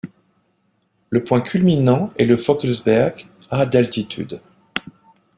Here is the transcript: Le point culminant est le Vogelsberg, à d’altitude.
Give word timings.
Le 1.11 1.23
point 1.23 1.41
culminant 1.41 2.09
est 2.17 2.25
le 2.25 2.33
Vogelsberg, 2.33 3.27
à 3.51 3.67
d’altitude. 3.67 4.41